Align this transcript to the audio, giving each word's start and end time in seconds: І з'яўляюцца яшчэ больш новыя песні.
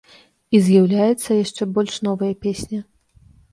І 0.59 0.61
з'яўляюцца 0.67 1.29
яшчэ 1.43 1.63
больш 1.77 2.01
новыя 2.09 2.33
песні. 2.49 2.83